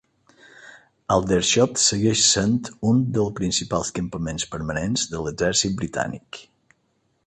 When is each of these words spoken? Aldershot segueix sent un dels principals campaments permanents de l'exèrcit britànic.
Aldershot 1.15 1.81
segueix 1.83 2.23
sent 2.31 2.57
un 2.93 3.05
dels 3.19 3.37
principals 3.43 3.95
campaments 4.01 4.51
permanents 4.57 5.09
de 5.15 5.25
l'exèrcit 5.27 5.81
britànic. 5.85 6.47